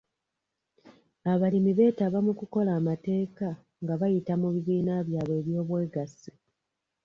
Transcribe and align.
Abalimi 1.31 1.71
beetaba 1.77 2.17
mu 2.25 2.33
kukola 2.39 2.71
amateeka 2.79 3.47
nga 3.81 3.93
bayita 4.01 4.33
mu 4.41 4.47
bibiina 4.53 4.93
byabwe 5.07 5.39
by'obwegassi. 5.47 6.29